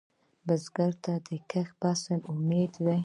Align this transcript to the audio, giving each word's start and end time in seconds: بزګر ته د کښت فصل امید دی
بزګر 0.47 0.91
ته 1.03 1.13
د 1.27 1.29
کښت 1.51 1.73
فصل 1.81 2.19
امید 2.33 2.71
دی 2.85 2.97